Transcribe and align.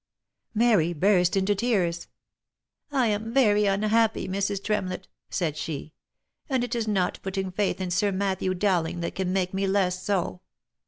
Mary 0.55 0.93
burst 0.93 1.37
into 1.37 1.53
tears." 1.53 2.07
I 2.91 3.05
am 3.09 3.31
very 3.35 3.67
unhappy, 3.67 4.27
Mrs. 4.27 4.63
Tremlett," 4.63 5.07
said 5.29 5.55
she," 5.55 5.93
and 6.49 6.63
it 6.63 6.73
is 6.73 6.87
not 6.87 7.19
putting 7.21 7.51
faith 7.51 7.79
in 7.79 7.91
Sir 7.91 8.11
Matthew 8.11 8.55
Dowling 8.55 9.01
that 9.01 9.13
can 9.13 9.31
make 9.31 9.53
me 9.53 9.67
less 9.67 10.01
so. 10.01 10.41